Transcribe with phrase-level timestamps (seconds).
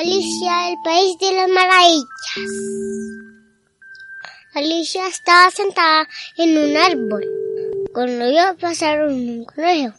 [0.00, 2.06] Alicia, el país de las maravillas.
[4.54, 7.22] Alicia estaba sentada en un árbol
[7.92, 9.98] cuando vio pasar un conejo,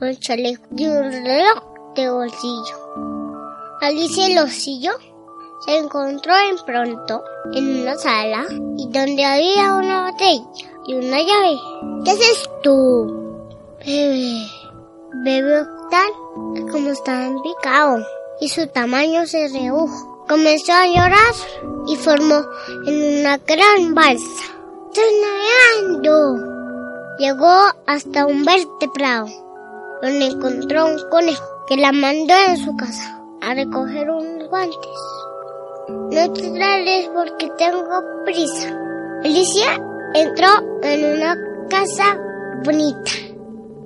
[0.00, 1.64] un chaleco y un reloj
[1.94, 3.76] de bolsillo.
[3.82, 4.92] Alicia lo siguió.
[5.66, 8.46] Se encontró en pronto en una sala
[8.78, 10.46] y donde había una botella
[10.86, 11.58] y una llave.
[12.06, 13.46] ¿Qué haces tú?
[13.84, 14.46] Bebé.
[15.24, 18.02] Bebé tal como estaba en picado
[18.40, 20.24] y su tamaño se redujo.
[20.28, 21.34] Comenzó a llorar
[21.86, 22.42] y formó
[22.86, 24.42] en una gran balsa.
[24.94, 26.52] ¡Estoy!
[27.18, 27.54] Llegó
[27.86, 29.26] hasta un vertebrado,
[30.02, 34.78] donde encontró un conejo que la mandó en su casa a recoger unos guantes.
[35.88, 38.76] No te traes porque tengo prisa.
[39.24, 39.80] Alicia
[40.14, 40.48] entró
[40.82, 41.36] en una
[41.68, 42.18] casa
[42.64, 43.10] bonita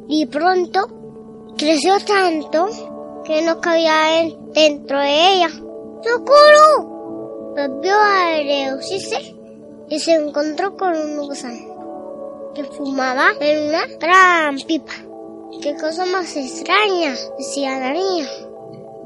[0.09, 0.89] y pronto
[1.57, 2.69] creció tanto
[3.25, 4.23] que no cabía
[4.57, 5.49] dentro de ella.
[6.03, 7.55] ¡Socorro!
[7.57, 9.35] Volvió a reducirse
[9.89, 14.93] y se encontró con un gusano que fumaba en una gran pipa.
[15.63, 17.15] ¡Qué cosa más extraña!
[17.39, 18.27] decía la niña.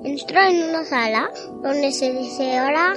[0.05, 1.31] Entró en una sala
[1.63, 2.95] donde se deseaba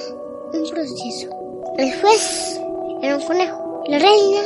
[0.54, 1.30] un proceso.
[1.78, 2.60] El juez
[3.02, 3.84] era un conejo.
[3.88, 4.42] La reina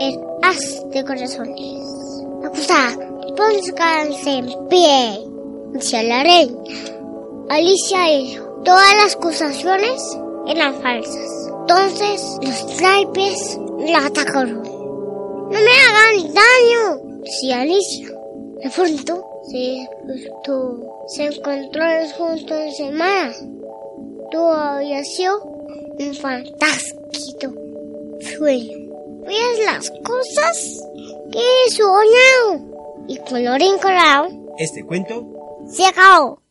[0.00, 2.24] el as de corazones.
[2.44, 2.96] Acusada,
[3.36, 5.20] pónganse en pie
[5.76, 7.03] hacia la reina.
[7.48, 11.50] Alicia dijo, todas las acusaciones eran falsas.
[11.60, 14.62] Entonces los naipes la atacaron.
[14.62, 18.08] No me hagan daño, decía Alicia.
[18.62, 20.80] De pronto se despertó.
[21.08, 21.84] Se encontró
[22.16, 23.34] junto en semana.
[24.30, 27.52] Todo había sido un fantástico
[28.36, 28.78] sueño.
[29.26, 30.82] ¿Ves las cosas
[31.30, 32.74] que he soñado?
[33.06, 34.28] Y colorín colorado.
[34.58, 35.26] Este cuento
[35.70, 36.43] se acabó.